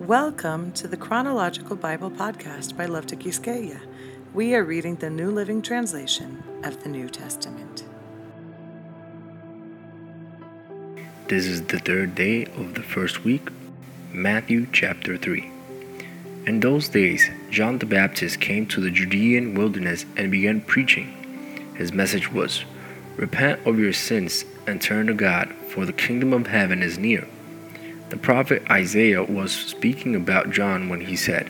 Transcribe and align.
Welcome 0.00 0.72
to 0.72 0.88
the 0.88 0.96
Chronological 0.96 1.76
Bible 1.76 2.10
Podcast 2.10 2.74
by 2.74 2.86
Love 2.86 3.06
to 3.08 3.16
Quisqueya. 3.16 3.82
We 4.32 4.54
are 4.54 4.64
reading 4.64 4.96
the 4.96 5.10
New 5.10 5.30
Living 5.30 5.60
Translation 5.60 6.42
of 6.64 6.82
the 6.82 6.88
New 6.88 7.10
Testament. 7.10 7.84
This 11.28 11.44
is 11.44 11.64
the 11.64 11.78
third 11.78 12.14
day 12.14 12.46
of 12.46 12.76
the 12.76 12.82
first 12.82 13.24
week, 13.24 13.50
Matthew 14.10 14.66
chapter 14.72 15.18
3. 15.18 15.52
In 16.46 16.60
those 16.60 16.88
days, 16.88 17.28
John 17.50 17.76
the 17.76 17.84
Baptist 17.84 18.40
came 18.40 18.64
to 18.68 18.80
the 18.80 18.90
Judean 18.90 19.52
wilderness 19.52 20.06
and 20.16 20.30
began 20.30 20.62
preaching. 20.62 21.74
His 21.76 21.92
message 21.92 22.32
was, 22.32 22.64
Repent 23.18 23.66
of 23.66 23.78
your 23.78 23.92
sins 23.92 24.46
and 24.66 24.80
turn 24.80 25.08
to 25.08 25.14
God, 25.14 25.52
for 25.68 25.84
the 25.84 25.92
kingdom 25.92 26.32
of 26.32 26.46
heaven 26.46 26.82
is 26.82 26.96
near. 26.96 27.28
The 28.10 28.16
prophet 28.16 28.64
Isaiah 28.68 29.22
was 29.22 29.52
speaking 29.52 30.16
about 30.16 30.50
John 30.50 30.88
when 30.88 31.02
he 31.02 31.14
said, 31.14 31.48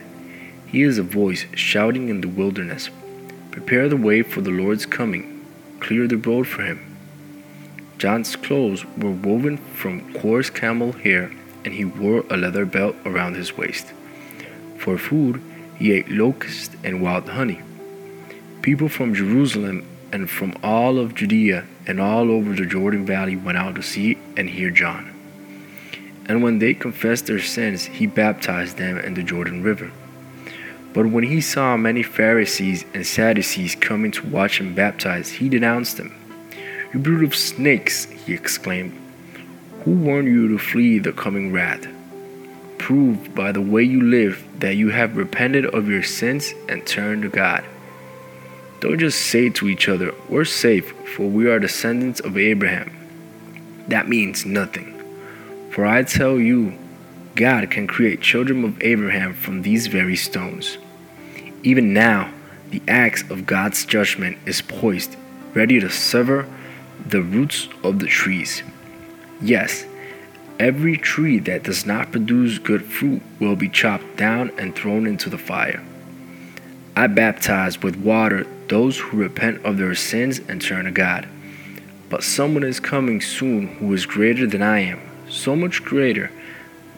He 0.67 0.83
is 0.83 0.99
a 0.99 1.03
voice 1.03 1.47
shouting 1.55 2.11
in 2.11 2.21
the 2.21 2.29
wilderness, 2.29 2.91
Prepare 3.51 3.89
the 3.89 3.97
way 3.97 4.21
for 4.21 4.43
the 4.43 4.51
Lord's 4.51 4.85
coming, 4.85 5.43
clear 5.81 6.07
the 6.07 6.19
road 6.19 6.47
for 6.47 6.63
him. 6.63 6.85
John's 7.97 8.37
clothes 8.37 8.85
were 8.99 9.11
woven 9.11 9.57
from 9.57 10.13
coarse 10.13 10.51
camel 10.51 10.93
hair, 10.93 11.33
and 11.65 11.73
he 11.73 11.87
wore 11.87 12.27
a 12.29 12.37
leather 12.37 12.67
belt 12.67 12.95
around 13.07 13.37
his 13.37 13.57
waist. 13.57 13.87
For 14.77 14.99
food, 14.99 15.41
he 15.77 15.93
ate 15.93 16.11
locusts 16.11 16.77
and 16.85 17.01
wild 17.01 17.27
honey. 17.31 17.63
People 18.61 18.91
from 18.91 19.15
Jerusalem 19.15 19.87
and 20.13 20.29
from 20.29 20.55
all 20.63 20.99
of 20.99 21.15
Judea 21.15 21.67
and 21.87 21.99
all 21.99 22.31
over 22.31 22.53
the 22.53 22.67
Jordan 22.67 23.07
Valley 23.07 23.35
went 23.35 23.57
out 23.57 23.77
to 23.77 23.83
see 23.83 24.19
and 24.37 24.51
hear 24.51 24.71
John. 24.71 25.10
And 26.31 26.45
when 26.45 26.61
they 26.61 26.75
confessed 26.75 27.27
their 27.27 27.41
sins, 27.41 27.87
he 27.87 28.07
baptized 28.07 28.77
them 28.77 28.99
in 28.99 29.15
the 29.15 29.23
Jordan 29.25 29.65
River. 29.65 29.91
But 30.93 31.07
when 31.07 31.25
he 31.25 31.41
saw 31.41 31.77
many 31.77 32.05
Pharisees 32.05 32.85
and 32.95 33.05
Sadducees 33.05 33.75
coming 33.75 34.13
to 34.13 34.29
watch 34.29 34.61
him 34.61 34.73
baptize, 34.73 35.33
he 35.33 35.49
denounced 35.49 35.97
them. 35.97 36.15
You 36.95 37.01
brood 37.01 37.25
of 37.25 37.35
snakes, 37.35 38.05
he 38.05 38.33
exclaimed. 38.33 38.97
Who 39.83 39.91
warned 39.91 40.29
you 40.29 40.47
to 40.47 40.59
flee 40.59 41.01
the 41.01 41.11
coming 41.13 41.53
wrath? 41.53 41.89
Prove 42.79 43.35
by 43.35 43.51
the 43.51 43.61
way 43.61 43.83
you 43.83 44.01
live 44.01 44.47
that 44.61 44.77
you 44.77 44.91
have 44.91 45.17
repented 45.17 45.67
of 45.67 45.89
your 45.89 46.05
sins 46.05 46.55
and 46.69 46.87
turned 46.87 47.23
to 47.23 47.29
God. 47.29 47.65
Don't 48.79 49.01
just 49.01 49.21
say 49.21 49.49
to 49.49 49.69
each 49.69 49.89
other, 49.89 50.15
We're 50.29 50.45
safe, 50.45 50.93
for 51.17 51.29
we 51.29 51.51
are 51.51 51.59
descendants 51.59 52.21
of 52.21 52.39
Abraham. 52.39 52.97
That 53.89 54.09
means 54.09 54.47
nothing. 54.47 55.00
For 55.71 55.87
I 55.87 56.03
tell 56.03 56.39
you, 56.41 56.77
God 57.37 57.71
can 57.71 57.87
create 57.87 58.21
children 58.21 58.65
of 58.65 58.83
Abraham 58.83 59.35
from 59.35 59.63
these 59.63 59.87
very 59.87 60.17
stones. 60.17 60.79
Even 61.63 61.93
now, 61.93 62.33
the 62.71 62.83
axe 62.89 63.23
of 63.31 63.47
God's 63.47 63.85
judgment 63.85 64.39
is 64.47 64.63
poised, 64.63 65.17
ready 65.55 65.79
to 65.79 65.89
sever 65.89 66.49
the 67.07 67.23
roots 67.23 67.69
of 67.85 68.01
the 68.01 68.07
trees. 68.07 68.65
Yes, 69.41 69.87
every 70.59 70.97
tree 70.97 71.39
that 71.39 71.63
does 71.63 71.87
not 71.87 72.11
produce 72.11 72.59
good 72.59 72.85
fruit 72.85 73.23
will 73.39 73.57
be 73.57 73.69
chopped 73.69 74.17
down 74.17 74.51
and 74.59 74.75
thrown 74.75 75.07
into 75.07 75.31
the 75.31 75.39
fire. 75.39 75.83
I 76.97 77.07
baptize 77.07 77.81
with 77.81 77.97
water 77.97 78.45
those 78.67 78.99
who 78.99 79.19
repent 79.19 79.65
of 79.65 79.79
their 79.79 79.95
sins 79.95 80.41
and 80.49 80.61
turn 80.61 80.87
to 80.87 80.91
God. 80.91 81.29
But 82.09 82.25
someone 82.25 82.65
is 82.65 82.81
coming 82.81 83.21
soon 83.21 83.69
who 83.77 83.95
is 83.95 84.05
greater 84.05 84.49
than 84.49 84.63
I 84.63 84.81
am 84.81 85.10
so 85.31 85.57
much 85.57 85.85
greater 85.85 86.31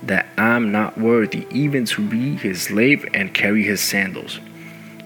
that 0.02 0.27
I 0.36 0.56
am 0.56 0.72
not 0.72 0.98
worthy 0.98 1.47
even 1.50 1.84
to 1.86 2.06
be 2.06 2.36
his 2.36 2.62
slave 2.62 3.08
and 3.14 3.33
carry 3.33 3.62
his 3.62 3.80
sandals. 3.80 4.41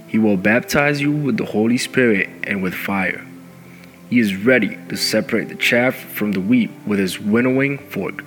He 0.08 0.18
will 0.18 0.36
baptize 0.36 1.00
you 1.00 1.12
with 1.12 1.36
the 1.36 1.44
Holy 1.44 1.76
Spirit 1.76 2.30
and 2.44 2.62
with 2.62 2.74
fire. 2.74 3.26
He 4.08 4.20
is 4.20 4.36
ready 4.36 4.78
to 4.88 4.96
separate 4.96 5.48
the 5.48 5.56
chaff 5.56 5.96
from 5.96 6.32
the 6.32 6.40
wheat 6.40 6.70
with 6.86 6.98
his 6.98 7.20
winnowing 7.20 7.78
fork. 7.78 8.24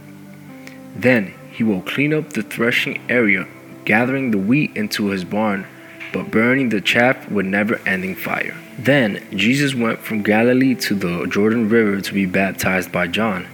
Then 0.95 1.33
he 1.51 1.63
will 1.63 1.81
clean 1.81 2.13
up 2.13 2.33
the 2.33 2.43
threshing 2.43 3.01
area, 3.09 3.47
gathering 3.85 4.31
the 4.31 4.37
wheat 4.37 4.75
into 4.75 5.07
his 5.07 5.23
barn, 5.23 5.65
but 6.11 6.31
burning 6.31 6.69
the 6.69 6.81
chaff 6.81 7.29
with 7.31 7.45
never 7.45 7.79
ending 7.85 8.15
fire. 8.15 8.55
Then 8.77 9.25
Jesus 9.31 9.73
went 9.73 9.99
from 9.99 10.23
Galilee 10.23 10.75
to 10.75 10.95
the 10.95 11.25
Jordan 11.27 11.69
River 11.69 12.01
to 12.01 12.13
be 12.13 12.25
baptized 12.25 12.91
by 12.91 13.07
John. 13.07 13.47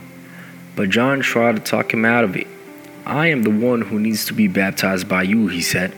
But 0.75 0.89
John 0.89 1.21
tried 1.21 1.55
to 1.55 1.61
talk 1.61 1.93
him 1.93 2.05
out 2.05 2.23
of 2.23 2.35
it. 2.35 2.47
I 3.05 3.27
am 3.27 3.43
the 3.43 3.51
one 3.51 3.81
who 3.81 3.99
needs 3.99 4.25
to 4.25 4.33
be 4.33 4.47
baptized 4.47 5.07
by 5.07 5.23
you, 5.23 5.47
he 5.47 5.61
said. 5.61 5.93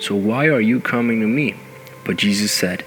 So 0.00 0.14
why 0.14 0.46
are 0.46 0.60
you 0.60 0.80
coming 0.80 1.20
to 1.20 1.26
me? 1.26 1.54
But 2.04 2.16
Jesus 2.16 2.52
said, 2.52 2.84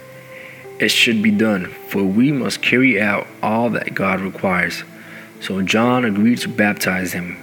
It 0.80 0.90
should 0.90 1.22
be 1.22 1.32
done, 1.32 1.68
for 1.88 2.04
we 2.04 2.32
must 2.32 2.62
carry 2.62 3.02
out 3.02 3.28
all 3.42 3.70
that 3.72 3.94
God 3.94 4.20
requires. 4.20 4.84
So 5.40 5.62
John 5.62 6.06
agreed 6.06 6.40
to 6.40 6.50
baptize 6.50 7.14
him. 7.14 7.38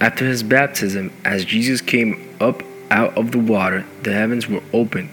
After 0.00 0.24
his 0.24 0.42
baptism, 0.42 1.12
as 1.24 1.44
Jesus 1.44 1.80
came 1.80 2.36
up 2.40 2.62
out 2.90 3.16
of 3.16 3.30
the 3.30 3.38
water, 3.38 3.84
the 4.02 4.12
heavens 4.12 4.48
were 4.48 4.62
opened, 4.72 5.10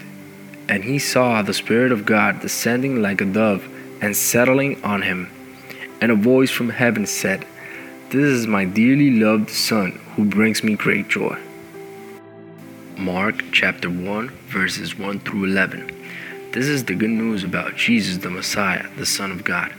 and 0.68 0.82
he 0.82 0.98
saw 0.98 1.42
the 1.42 1.54
Spirit 1.54 1.92
of 1.92 2.06
God 2.06 2.40
descending 2.40 3.00
like 3.00 3.20
a 3.20 3.24
dove 3.24 3.68
and 4.00 4.16
settling 4.16 4.82
on 4.82 5.02
him. 5.02 5.30
And 6.00 6.10
a 6.10 6.16
voice 6.16 6.50
from 6.50 6.70
heaven 6.70 7.06
said, 7.06 7.46
this 8.10 8.24
is 8.24 8.48
my 8.48 8.64
dearly 8.64 9.12
loved 9.12 9.48
Son 9.50 9.92
who 10.16 10.24
brings 10.24 10.64
me 10.64 10.74
great 10.74 11.06
joy. 11.06 11.38
Mark 12.96 13.44
chapter 13.52 13.88
1, 13.88 14.28
verses 14.48 14.98
1 14.98 15.20
through 15.20 15.44
11. 15.44 15.92
This 16.50 16.66
is 16.66 16.84
the 16.84 16.96
good 16.96 17.10
news 17.10 17.44
about 17.44 17.76
Jesus 17.76 18.16
the 18.16 18.28
Messiah, 18.28 18.88
the 18.96 19.06
Son 19.06 19.30
of 19.30 19.44
God. 19.44 19.72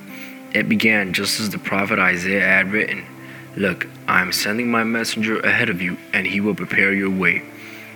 It 0.54 0.70
began 0.70 1.12
just 1.12 1.42
as 1.42 1.50
the 1.50 1.60
prophet 1.60 2.00
Isaiah 2.00 2.40
had 2.48 2.72
written 2.72 3.06
Look, 3.58 3.88
I 4.08 4.22
am 4.22 4.32
sending 4.32 4.72
my 4.72 4.86
messenger 4.86 5.42
ahead 5.42 5.70
of 5.70 5.82
you, 5.82 5.98
and 6.14 6.26
he 6.26 6.40
will 6.40 6.56
prepare 6.56 6.94
your 6.94 7.10
way. 7.10 7.44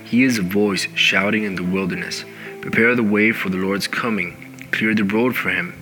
He 0.03 0.23
is 0.23 0.37
a 0.37 0.41
voice 0.41 0.89
shouting 0.95 1.43
in 1.43 1.55
the 1.55 1.63
wilderness 1.63 2.25
Prepare 2.59 2.93
the 2.95 3.03
way 3.03 3.31
for 3.31 3.47
the 3.47 3.57
Lord's 3.57 3.87
coming, 3.87 4.67
clear 4.71 4.93
the 4.93 5.05
road 5.05 5.33
for 5.37 5.49
him. 5.49 5.73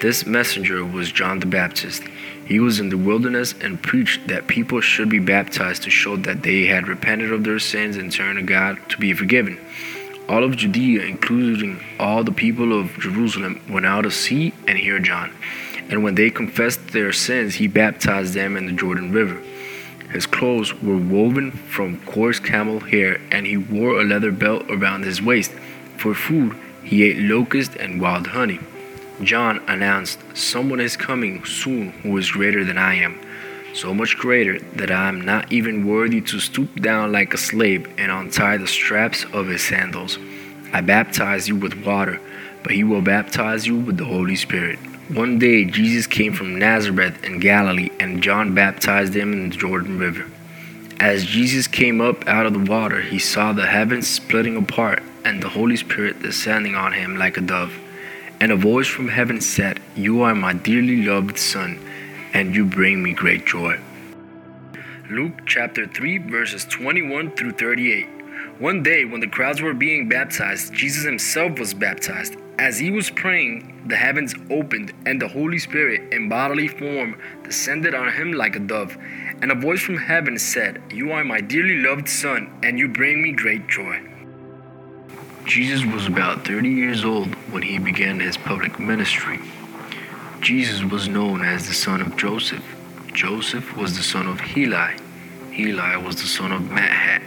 This 0.00 0.24
messenger 0.24 0.84
was 0.84 1.10
John 1.10 1.40
the 1.40 1.46
Baptist. 1.46 2.04
He 2.46 2.60
was 2.60 2.78
in 2.78 2.90
the 2.90 2.96
wilderness 2.96 3.54
and 3.60 3.82
preached 3.82 4.28
that 4.28 4.46
people 4.46 4.80
should 4.80 5.08
be 5.08 5.18
baptized 5.18 5.82
to 5.82 5.90
show 5.90 6.16
that 6.18 6.44
they 6.44 6.66
had 6.66 6.86
repented 6.86 7.32
of 7.32 7.42
their 7.42 7.58
sins 7.58 7.96
and 7.96 8.10
turned 8.10 8.38
to 8.38 8.44
God 8.44 8.78
to 8.90 8.98
be 8.98 9.12
forgiven. 9.12 9.58
All 10.28 10.44
of 10.44 10.56
Judea, 10.56 11.02
including 11.02 11.80
all 11.98 12.22
the 12.22 12.32
people 12.32 12.78
of 12.78 12.98
Jerusalem, 13.00 13.60
went 13.68 13.84
out 13.84 14.02
to 14.02 14.12
see 14.12 14.52
and 14.68 14.78
hear 14.78 15.00
John. 15.00 15.32
And 15.88 16.04
when 16.04 16.14
they 16.14 16.30
confessed 16.30 16.88
their 16.88 17.12
sins, 17.12 17.56
he 17.56 17.66
baptized 17.66 18.34
them 18.34 18.56
in 18.56 18.66
the 18.66 18.72
Jordan 18.72 19.10
River. 19.12 19.42
His 20.12 20.26
clothes 20.26 20.72
were 20.80 20.96
woven 20.96 21.50
from 21.50 22.00
coarse 22.06 22.38
camel 22.38 22.78
hair, 22.80 23.20
and 23.32 23.44
he 23.44 23.56
wore 23.56 24.00
a 24.00 24.04
leather 24.04 24.30
belt 24.30 24.66
around 24.68 25.04
his 25.04 25.20
waist. 25.20 25.50
For 25.96 26.14
food, 26.14 26.56
he 26.84 27.02
ate 27.02 27.18
locust 27.18 27.74
and 27.74 28.00
wild 28.00 28.28
honey. 28.28 28.60
John 29.22 29.62
announced, 29.66 30.18
Someone 30.34 30.80
is 30.80 30.96
coming 30.96 31.44
soon 31.46 31.90
who 32.02 32.16
is 32.18 32.30
greater 32.30 32.64
than 32.64 32.76
I 32.76 32.96
am, 32.96 33.18
so 33.74 33.94
much 33.94 34.18
greater 34.18 34.60
that 34.76 34.90
I 34.90 35.08
am 35.08 35.22
not 35.22 35.50
even 35.50 35.86
worthy 35.86 36.20
to 36.20 36.38
stoop 36.38 36.82
down 36.82 37.12
like 37.12 37.32
a 37.32 37.38
slave 37.38 37.88
and 37.98 38.12
untie 38.12 38.58
the 38.58 38.66
straps 38.66 39.24
of 39.32 39.48
his 39.48 39.62
sandals. 39.62 40.18
I 40.72 40.82
baptize 40.82 41.48
you 41.48 41.56
with 41.56 41.84
water, 41.84 42.20
but 42.62 42.72
he 42.72 42.84
will 42.84 43.00
baptize 43.00 43.66
you 43.66 43.76
with 43.76 43.96
the 43.96 44.04
Holy 44.04 44.36
Spirit. 44.36 44.78
One 45.08 45.38
day 45.38 45.64
Jesus 45.64 46.06
came 46.06 46.34
from 46.34 46.58
Nazareth 46.58 47.24
in 47.24 47.38
Galilee, 47.38 47.90
and 47.98 48.22
John 48.22 48.54
baptized 48.54 49.14
him 49.14 49.32
in 49.32 49.48
the 49.48 49.56
Jordan 49.56 49.98
River. 49.98 50.30
As 51.00 51.24
Jesus 51.24 51.66
came 51.66 52.00
up 52.00 52.26
out 52.26 52.44
of 52.44 52.52
the 52.52 52.70
water, 52.70 53.00
he 53.00 53.18
saw 53.18 53.52
the 53.52 53.66
heavens 53.66 54.08
splitting 54.08 54.56
apart 54.56 55.02
and 55.24 55.42
the 55.42 55.48
Holy 55.48 55.76
Spirit 55.76 56.20
descending 56.20 56.74
on 56.74 56.92
him 56.92 57.16
like 57.16 57.36
a 57.36 57.40
dove. 57.40 57.72
And 58.38 58.52
a 58.52 58.56
voice 58.56 58.86
from 58.86 59.08
heaven 59.08 59.40
said, 59.40 59.80
You 59.94 60.20
are 60.22 60.34
my 60.34 60.52
dearly 60.52 61.02
loved 61.02 61.38
Son, 61.38 61.80
and 62.34 62.54
you 62.54 62.66
bring 62.66 63.02
me 63.02 63.14
great 63.14 63.46
joy. 63.46 63.80
Luke 65.10 65.46
chapter 65.46 65.86
3, 65.86 66.18
verses 66.18 66.66
21 66.66 67.34
through 67.34 67.52
38. 67.52 68.06
One 68.58 68.82
day, 68.82 69.06
when 69.06 69.20
the 69.20 69.26
crowds 69.26 69.62
were 69.62 69.72
being 69.72 70.08
baptized, 70.08 70.74
Jesus 70.74 71.04
himself 71.04 71.58
was 71.58 71.72
baptized. 71.72 72.36
As 72.58 72.78
he 72.78 72.90
was 72.90 73.08
praying, 73.08 73.84
the 73.86 73.96
heavens 73.96 74.34
opened, 74.50 74.92
and 75.06 75.20
the 75.20 75.28
Holy 75.28 75.58
Spirit 75.58 76.12
in 76.12 76.28
bodily 76.28 76.68
form 76.68 77.18
descended 77.42 77.94
on 77.94 78.12
him 78.12 78.32
like 78.32 78.56
a 78.56 78.60
dove. 78.60 78.98
And 79.40 79.50
a 79.50 79.54
voice 79.54 79.80
from 79.80 79.96
heaven 79.96 80.38
said, 80.38 80.82
You 80.90 81.12
are 81.12 81.24
my 81.24 81.40
dearly 81.40 81.76
loved 81.78 82.08
Son, 82.08 82.50
and 82.62 82.78
you 82.78 82.88
bring 82.88 83.22
me 83.22 83.32
great 83.32 83.66
joy. 83.66 84.00
Jesus 85.46 85.84
was 85.84 86.08
about 86.08 86.44
30 86.44 86.68
years 86.68 87.04
old 87.04 87.32
when 87.52 87.62
he 87.62 87.78
began 87.78 88.18
his 88.18 88.36
public 88.36 88.80
ministry. 88.80 89.38
Jesus 90.40 90.82
was 90.82 91.06
known 91.06 91.42
as 91.42 91.68
the 91.68 91.74
son 91.74 92.00
of 92.00 92.16
Joseph. 92.16 92.64
Joseph 93.12 93.76
was 93.76 93.96
the 93.96 94.02
son 94.02 94.26
of 94.26 94.40
Heli. 94.40 94.96
Eli 95.56 95.96
was 95.98 96.16
the 96.16 96.26
son 96.26 96.50
of 96.50 96.62
Matthat. 96.62 97.22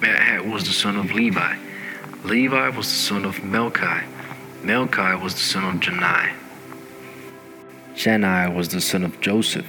Matthat 0.00 0.52
was 0.52 0.64
the 0.64 0.72
son 0.72 0.96
of 0.96 1.12
Levi. 1.12 1.56
Levi 2.24 2.68
was 2.70 2.88
the 2.88 2.92
son 2.92 3.24
of 3.24 3.36
Melki. 3.36 4.04
Melki 4.62 5.22
was 5.22 5.34
the 5.34 5.40
son 5.40 5.64
of 5.64 5.80
Jannai. 5.80 6.34
Jannai 7.94 8.52
was 8.52 8.68
the 8.70 8.80
son 8.80 9.04
of 9.04 9.20
Joseph. 9.20 9.66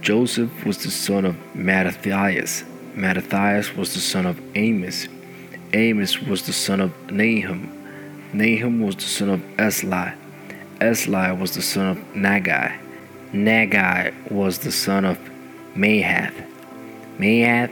Joseph 0.00 0.64
was 0.64 0.82
the 0.82 0.90
son 0.90 1.26
of 1.26 1.36
Mattathias. 1.54 2.64
Mattathias 2.94 3.76
was 3.76 3.92
the 3.92 4.00
son 4.00 4.24
of 4.24 4.40
Amos. 4.54 5.08
Amos 5.74 6.22
was 6.22 6.46
the 6.46 6.52
son 6.52 6.80
of 6.80 7.10
Nahum. 7.10 7.70
Nahum 8.32 8.80
was 8.80 8.96
the 8.96 9.02
son 9.02 9.28
of 9.28 9.40
Esli. 9.58 10.14
Esli 10.80 11.38
was 11.38 11.54
the 11.54 11.62
son 11.62 11.86
of 11.88 11.98
Naggai. 12.14 12.78
Naggai 13.32 14.30
was 14.30 14.58
the 14.60 14.72
son 14.72 15.04
of 15.04 15.18
Maath. 15.74 16.32
Maath 17.18 17.70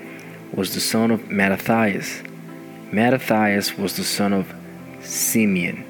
was 0.52 0.74
the 0.74 0.80
son 0.80 1.10
of 1.10 1.30
Mattathias. 1.30 2.22
Mattathias 2.92 3.78
was 3.78 3.96
the 3.96 4.04
son 4.04 4.34
of 4.34 4.54
Simeon. 5.00 5.84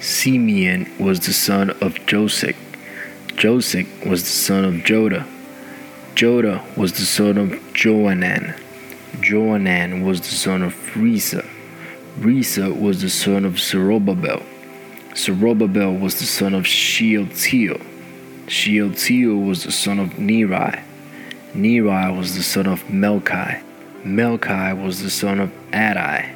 Simeon 0.00 0.90
was 0.98 1.20
the 1.26 1.32
son 1.32 1.70
of 1.80 2.06
Joseph. 2.06 2.56
Joseph 3.36 4.06
was 4.06 4.22
the 4.22 4.28
son 4.28 4.64
of 4.64 4.74
Joda. 4.84 5.26
Joda 6.14 6.62
was 6.76 6.92
the 6.92 7.06
son 7.06 7.36
of 7.36 7.50
Joanan. 7.74 8.54
Joanan 9.18 10.04
was 10.04 10.20
the 10.20 10.34
son 10.34 10.62
of 10.62 10.74
Rhesa. 10.94 11.46
Rhesa 12.18 12.78
was 12.78 13.02
the 13.02 13.10
son 13.10 13.44
of 13.44 13.58
Zerubbabel. 13.58 14.42
Zerubbabel 15.16 15.94
was 15.94 16.18
the 16.18 16.26
son 16.26 16.54
of 16.54 16.66
Shealtiel. 16.66 17.80
Shealtiel 18.46 19.36
was 19.36 19.64
the 19.64 19.72
son 19.72 19.98
of 19.98 20.18
Neri. 20.18 20.80
Neri 21.54 22.12
was 22.12 22.36
the 22.36 22.42
son 22.42 22.66
of 22.66 22.82
Melki. 22.84 23.62
Melki 24.04 24.84
was 24.84 25.02
the 25.02 25.10
son 25.10 25.40
of 25.40 25.50
Addi. 25.72 26.34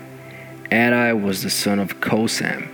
Addi 0.70 1.22
was 1.22 1.42
the 1.42 1.50
son 1.50 1.78
of 1.78 2.00
Cosam. 2.00 2.68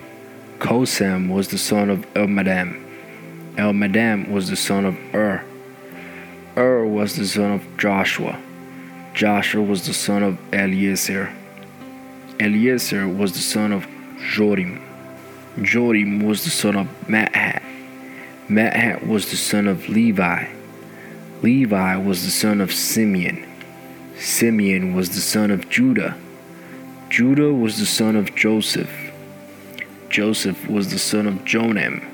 Cosam 0.58 1.29
was 1.29 1.49
the 1.49 1.58
son 1.58 1.91
of 1.91 2.00
Elmadam. 2.14 2.87
Elmadam 3.56 4.31
was 4.31 4.49
the 4.49 4.56
son 4.56 4.85
of 4.85 4.97
Ur. 5.14 5.44
Ur 6.56 6.87
was 6.87 7.17
the 7.17 7.26
son 7.26 7.52
of 7.52 7.76
Joshua. 7.76 8.38
Joshua 9.15 9.62
was 9.62 9.87
the 9.87 9.95
son 9.95 10.23
of 10.23 10.39
Eliezer. 10.53 11.35
Eliezer 12.39 13.09
was 13.09 13.33
the 13.33 13.39
son 13.41 13.73
of 13.73 13.87
Jorim. 14.17 14.83
Jorim 15.57 16.23
was 16.25 16.45
the 16.45 16.51
son 16.51 16.77
of 16.77 16.87
Matthat. 17.07 17.62
Matthat 18.49 19.07
was 19.07 19.31
the 19.31 19.37
son 19.37 19.67
of 19.67 19.89
Levi. 19.89 20.47
Levi 21.43 21.97
was 21.97 22.25
the 22.25 22.31
son 22.31 22.61
of 22.61 22.73
Simeon. 22.73 23.47
Simeon 24.17 24.95
was 24.95 25.11
the 25.11 25.21
son 25.21 25.51
of 25.51 25.69
Judah. 25.69 26.17
Judah 27.09 27.53
was 27.53 27.79
the 27.79 27.87
son 27.87 28.15
of 28.15 28.35
Joseph. 28.35 29.11
Joseph 30.09 30.69
was 30.69 30.91
the 30.93 30.99
son 30.99 31.27
of 31.27 31.35
Jonam. 31.45 32.07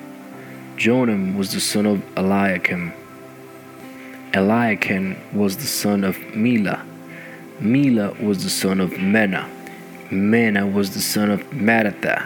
Jonam 0.77 1.37
was 1.37 1.53
the 1.53 1.61
son 1.61 1.87
of 1.87 2.03
Eliakim. 2.17 2.93
Eliakim 4.37 5.17
was 5.33 5.57
the 5.57 5.67
son 5.67 6.05
of 6.05 6.15
Melea. 6.35 6.85
Melea 7.59 8.23
was 8.23 8.45
the 8.45 8.51
son 8.51 8.81
of 8.81 8.91
Menna. 8.91 9.49
Menna 10.11 10.71
was 10.71 10.91
the 10.91 11.01
son 11.01 11.31
of 11.31 11.41
Mattatha. 11.53 12.23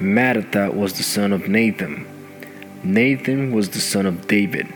Mattatha 0.00 0.72
was 0.72 0.94
the 0.94 1.02
son 1.02 1.34
of 1.34 1.46
Nathan. 1.46 2.06
Nathan 2.82 3.52
was 3.52 3.68
the 3.68 3.78
son 3.78 4.06
of 4.06 4.26
David. 4.26 4.74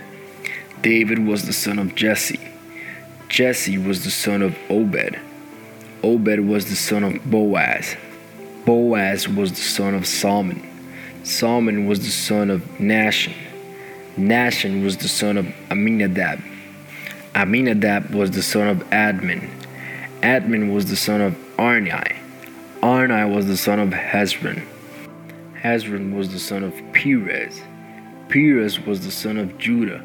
David 0.82 1.26
was 1.26 1.46
the 1.46 1.54
son 1.54 1.78
of 1.78 1.94
Jesse. 1.94 2.40
Jesse 3.30 3.78
was 3.78 4.04
the 4.04 4.10
son 4.10 4.42
of 4.42 4.54
Obed. 4.68 5.18
Obed 6.02 6.40
was 6.40 6.66
the 6.68 6.76
son 6.76 7.02
of 7.02 7.24
Boaz. 7.30 7.96
Boaz 8.66 9.26
was 9.26 9.52
the 9.52 9.56
son 9.62 9.94
of 9.94 10.06
Salmon. 10.06 10.60
Salmon 11.22 11.86
was 11.86 12.00
the 12.00 12.10
son 12.10 12.50
of 12.50 12.60
Nahshon. 12.78 13.51
Nahshon 14.16 14.84
was 14.84 14.98
the 14.98 15.08
son 15.08 15.38
of 15.38 15.46
Amminadab. 15.70 16.42
Amminadab 17.34 18.14
was 18.14 18.30
the 18.30 18.42
son 18.42 18.68
of 18.68 18.78
Admin. 18.90 19.48
Admin 20.20 20.74
was 20.74 20.90
the 20.90 20.96
son 20.96 21.22
of 21.22 21.34
Arni. 21.58 21.90
Arni 22.82 23.34
was 23.34 23.46
the 23.46 23.56
son 23.56 23.80
of 23.80 23.88
Hezron. 23.88 24.62
Hezron 25.62 26.14
was 26.14 26.30
the 26.30 26.38
son 26.38 26.62
of 26.62 26.74
Perez. 26.92 27.62
Perez 28.28 28.80
was 28.80 29.02
the 29.02 29.10
son 29.10 29.38
of 29.38 29.56
Judah. 29.56 30.04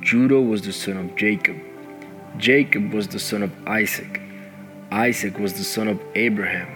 Judah 0.00 0.40
was 0.40 0.62
the 0.62 0.72
son 0.72 0.96
of 0.96 1.16
Jacob. 1.16 1.56
Jacob 2.36 2.92
was 2.92 3.08
the 3.08 3.18
son 3.18 3.42
of 3.42 3.50
Isaac. 3.66 4.20
Isaac 4.92 5.40
was 5.40 5.54
the 5.54 5.64
son 5.64 5.88
of 5.88 6.00
Abraham. 6.14 6.68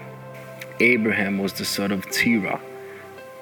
Abraham 0.81 1.38
was 1.38 1.52
the 1.52 1.64
son 1.64 1.93
of 1.93 2.05
Terah. 2.10 2.60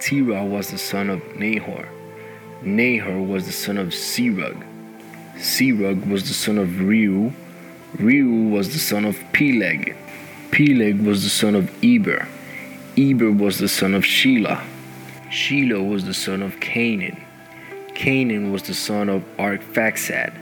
Terah 0.01 0.45
was 0.45 0.71
the 0.71 0.79
son 0.79 1.09
of 1.09 1.23
Nahor. 1.37 1.89
Nahor 2.63 3.21
was 3.21 3.47
the 3.47 3.53
son 3.53 3.77
of 3.79 3.89
Serug. 3.89 4.65
Serug 5.37 6.09
was 6.09 6.29
the 6.29 6.35
son 6.35 6.59
of 6.59 6.69
Reu. 6.69 7.33
Reu 7.99 8.51
was 8.51 8.73
the 8.73 8.79
son 8.79 9.05
of 9.05 9.19
Peleg. 9.33 9.97
Peleg 10.51 11.01
was 11.01 11.23
the 11.23 11.31
son 11.31 11.55
of 11.55 11.71
Eber. 11.85 12.27
Eber 12.97 13.31
was 13.31 13.59
the 13.59 13.69
son 13.69 13.95
of 13.95 14.05
Shelah. 14.05 14.65
Shelah 15.29 15.87
was 15.87 16.07
the 16.07 16.15
son 16.15 16.43
of 16.43 16.59
Cainan. 16.61 17.23
Cainan 17.95 18.53
was 18.53 18.63
the 18.63 18.75
son 18.75 19.09
of 19.09 19.23
Arphaxad. 19.37 20.33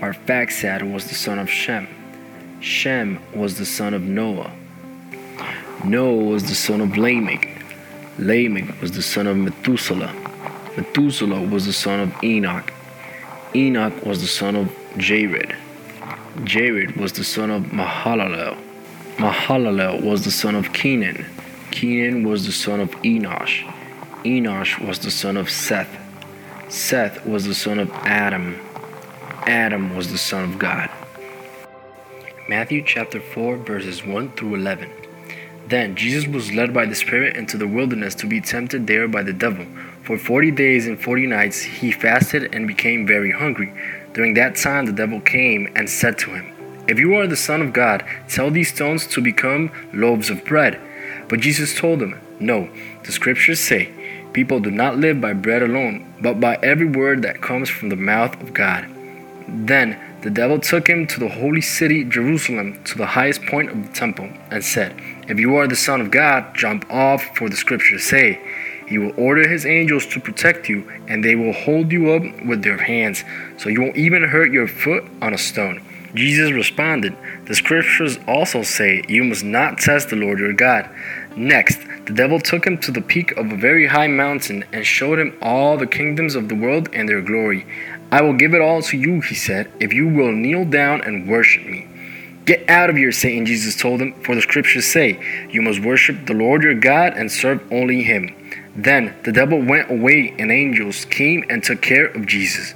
Arphaxad 0.00 0.92
was 0.92 1.06
the 1.06 1.14
son 1.14 1.38
of 1.38 1.48
Shem. 1.48 1.88
Shem 2.60 3.18
was 3.34 3.58
the 3.58 3.66
son 3.66 3.94
of 3.94 4.02
Noah. 4.02 4.52
Noah 5.84 6.24
was 6.24 6.48
the 6.48 6.54
son 6.54 6.80
of 6.80 6.96
Lamech. 6.96 7.48
Lamech 8.18 8.80
was 8.80 8.92
the 8.92 9.02
son 9.02 9.26
of 9.26 9.36
Methuselah. 9.36 10.25
Methuselah 10.76 11.42
was 11.42 11.64
the 11.64 11.72
son 11.72 12.00
of 12.00 12.24
Enoch. 12.24 12.70
Enoch 13.54 14.04
was 14.04 14.20
the 14.20 14.26
son 14.26 14.54
of 14.54 14.76
Jared. 14.98 15.56
Jared 16.44 16.96
was 16.96 17.12
the 17.12 17.24
son 17.24 17.50
of 17.50 17.62
Mahalalel. 17.64 18.58
Mahalalel 19.16 20.02
was 20.02 20.24
the 20.24 20.30
son 20.30 20.54
of 20.54 20.74
Kenan. 20.74 21.24
Kenan 21.70 22.28
was 22.28 22.44
the 22.44 22.52
son 22.52 22.80
of 22.80 22.90
Enosh. 23.02 23.64
Enosh 24.24 24.86
was 24.86 24.98
the 24.98 25.10
son 25.10 25.38
of 25.38 25.48
Seth. 25.48 25.88
Seth 26.68 27.24
was 27.24 27.46
the 27.46 27.54
son 27.54 27.78
of 27.78 27.90
Adam. 28.04 28.58
Adam 29.46 29.96
was 29.96 30.12
the 30.12 30.18
son 30.18 30.44
of 30.44 30.58
God. 30.58 30.90
Matthew 32.50 32.82
chapter 32.84 33.20
4, 33.20 33.56
verses 33.56 34.04
1 34.04 34.32
through 34.32 34.56
11. 34.56 34.90
Then 35.68 35.96
Jesus 35.96 36.26
was 36.26 36.52
led 36.52 36.74
by 36.74 36.84
the 36.86 36.94
Spirit 36.94 37.36
into 37.36 37.56
the 37.56 37.66
wilderness 37.66 38.14
to 38.16 38.26
be 38.26 38.40
tempted 38.40 38.86
there 38.86 39.08
by 39.08 39.22
the 39.22 39.32
devil. 39.32 39.66
For 40.06 40.16
forty 40.16 40.52
days 40.52 40.86
and 40.86 41.02
forty 41.02 41.26
nights 41.26 41.62
he 41.62 41.90
fasted 41.90 42.54
and 42.54 42.68
became 42.68 43.08
very 43.08 43.32
hungry. 43.32 43.72
During 44.12 44.34
that 44.34 44.54
time 44.54 44.86
the 44.86 44.92
devil 44.92 45.20
came 45.20 45.66
and 45.74 45.90
said 45.90 46.16
to 46.18 46.30
him, 46.30 46.52
If 46.86 47.00
you 47.00 47.16
are 47.16 47.26
the 47.26 47.34
Son 47.34 47.60
of 47.60 47.72
God, 47.72 48.04
tell 48.28 48.52
these 48.52 48.72
stones 48.72 49.08
to 49.08 49.20
become 49.20 49.72
loaves 49.92 50.30
of 50.30 50.44
bread. 50.44 50.78
But 51.28 51.40
Jesus 51.40 51.76
told 51.76 52.00
him, 52.00 52.20
No, 52.38 52.70
the 53.02 53.10
scriptures 53.10 53.58
say, 53.58 53.90
People 54.32 54.60
do 54.60 54.70
not 54.70 54.96
live 54.96 55.20
by 55.20 55.32
bread 55.32 55.64
alone, 55.64 56.14
but 56.22 56.38
by 56.38 56.54
every 56.62 56.86
word 56.86 57.22
that 57.22 57.42
comes 57.42 57.68
from 57.68 57.88
the 57.88 57.96
mouth 57.96 58.40
of 58.40 58.54
God. 58.54 58.86
Then 59.48 59.98
the 60.22 60.30
devil 60.30 60.60
took 60.60 60.88
him 60.88 61.08
to 61.08 61.18
the 61.18 61.28
holy 61.28 61.60
city, 61.60 62.04
Jerusalem, 62.04 62.80
to 62.84 62.96
the 62.96 63.06
highest 63.06 63.42
point 63.42 63.70
of 63.70 63.84
the 63.84 63.92
temple, 63.92 64.30
and 64.52 64.64
said, 64.64 64.94
If 65.26 65.40
you 65.40 65.56
are 65.56 65.66
the 65.66 65.74
Son 65.74 66.00
of 66.00 66.12
God, 66.12 66.54
jump 66.54 66.86
off, 66.88 67.36
for 67.36 67.48
the 67.48 67.56
scriptures 67.56 68.04
say, 68.04 68.40
He 68.86 68.98
will 68.98 69.12
order 69.16 69.48
His 69.48 69.66
angels 69.66 70.06
to 70.06 70.20
protect 70.20 70.68
you, 70.68 70.90
and 71.08 71.24
they 71.24 71.34
will 71.34 71.52
hold 71.52 71.92
you 71.92 72.12
up 72.12 72.22
with 72.46 72.62
their 72.62 72.78
hands, 72.78 73.24
so 73.58 73.68
you 73.68 73.82
won't 73.82 73.96
even 73.96 74.22
hurt 74.22 74.52
your 74.52 74.68
foot 74.68 75.04
on 75.20 75.34
a 75.34 75.38
stone. 75.38 75.82
Jesus 76.14 76.52
responded, 76.52 77.16
The 77.46 77.54
scriptures 77.54 78.18
also 78.26 78.62
say, 78.62 79.02
You 79.08 79.24
must 79.24 79.44
not 79.44 79.78
test 79.78 80.08
the 80.08 80.16
Lord 80.16 80.38
your 80.38 80.52
God. 80.52 80.88
Next, 81.36 81.80
the 82.06 82.12
devil 82.12 82.40
took 82.40 82.66
him 82.66 82.78
to 82.78 82.90
the 82.90 83.02
peak 83.02 83.32
of 83.32 83.52
a 83.52 83.56
very 83.56 83.86
high 83.86 84.06
mountain 84.06 84.64
and 84.72 84.86
showed 84.86 85.18
him 85.18 85.36
all 85.42 85.76
the 85.76 85.86
kingdoms 85.86 86.34
of 86.34 86.48
the 86.48 86.54
world 86.54 86.88
and 86.92 87.08
their 87.08 87.20
glory. 87.20 87.66
I 88.10 88.22
will 88.22 88.32
give 88.32 88.54
it 88.54 88.60
all 88.60 88.80
to 88.82 88.96
you, 88.96 89.20
he 89.20 89.34
said, 89.34 89.70
if 89.80 89.92
you 89.92 90.08
will 90.08 90.32
kneel 90.32 90.64
down 90.64 91.02
and 91.02 91.28
worship 91.28 91.66
me. 91.66 91.88
Get 92.46 92.70
out 92.70 92.88
of 92.88 92.96
here, 92.96 93.10
Satan, 93.10 93.44
Jesus 93.44 93.74
told 93.74 94.00
him, 94.00 94.12
for 94.22 94.36
the 94.36 94.40
scriptures 94.40 94.86
say, 94.86 95.18
You 95.50 95.62
must 95.62 95.80
worship 95.80 96.26
the 96.26 96.34
Lord 96.34 96.62
your 96.62 96.74
God 96.74 97.14
and 97.14 97.30
serve 97.30 97.60
only 97.72 98.04
him. 98.04 98.34
Then 98.76 99.16
the 99.24 99.32
devil 99.32 99.60
went 99.62 99.90
away, 99.90 100.34
and 100.38 100.52
angels 100.52 101.06
came 101.06 101.44
and 101.48 101.64
took 101.64 101.80
care 101.80 102.06
of 102.06 102.26
Jesus. 102.26 102.74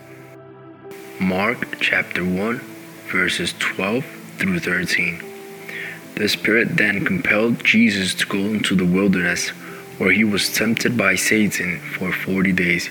Mark 1.20 1.78
chapter 1.80 2.24
1, 2.24 2.56
verses 3.12 3.52
12 3.58 4.04
through 4.38 4.60
13. 4.60 5.22
The 6.14 6.28
Spirit 6.28 6.78
then 6.78 7.04
compelled 7.04 7.62
Jesus 7.62 8.14
to 8.14 8.26
go 8.26 8.38
into 8.38 8.74
the 8.74 8.86
wilderness, 8.86 9.50
where 9.98 10.10
he 10.10 10.24
was 10.24 10.54
tempted 10.54 10.96
by 10.96 11.16
Satan 11.16 11.78
for 11.78 12.10
forty 12.10 12.52
days. 12.52 12.88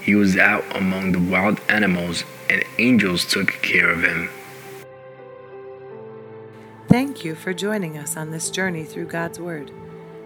He 0.00 0.14
was 0.14 0.36
out 0.36 0.64
among 0.76 1.10
the 1.10 1.18
wild 1.18 1.60
animals, 1.68 2.22
and 2.48 2.62
angels 2.78 3.26
took 3.26 3.48
care 3.62 3.90
of 3.90 4.04
him. 4.04 4.30
Thank 6.88 7.24
you 7.24 7.34
for 7.34 7.52
joining 7.52 7.98
us 7.98 8.16
on 8.16 8.30
this 8.30 8.50
journey 8.50 8.84
through 8.84 9.06
God's 9.06 9.40
Word. 9.40 9.72